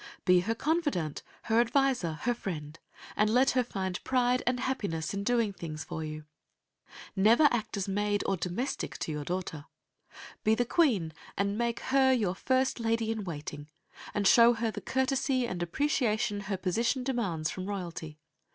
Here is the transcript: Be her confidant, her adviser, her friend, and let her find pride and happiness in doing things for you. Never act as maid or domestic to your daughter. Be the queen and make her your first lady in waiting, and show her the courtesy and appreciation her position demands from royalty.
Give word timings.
Be 0.25 0.39
her 0.39 0.55
confidant, 0.55 1.21
her 1.43 1.61
adviser, 1.61 2.13
her 2.23 2.33
friend, 2.33 2.79
and 3.15 3.29
let 3.29 3.51
her 3.51 3.63
find 3.63 4.03
pride 4.03 4.41
and 4.47 4.59
happiness 4.59 5.13
in 5.13 5.23
doing 5.23 5.53
things 5.53 5.83
for 5.83 6.03
you. 6.03 6.25
Never 7.15 7.47
act 7.51 7.77
as 7.77 7.87
maid 7.87 8.23
or 8.25 8.35
domestic 8.35 8.97
to 8.97 9.11
your 9.11 9.23
daughter. 9.23 9.65
Be 10.43 10.55
the 10.55 10.65
queen 10.65 11.13
and 11.37 11.55
make 11.55 11.81
her 11.81 12.11
your 12.11 12.33
first 12.33 12.79
lady 12.79 13.11
in 13.11 13.25
waiting, 13.25 13.69
and 14.11 14.25
show 14.27 14.53
her 14.53 14.71
the 14.71 14.81
courtesy 14.81 15.45
and 15.45 15.61
appreciation 15.61 16.39
her 16.49 16.57
position 16.57 17.03
demands 17.03 17.51
from 17.51 17.67
royalty. 17.67 18.17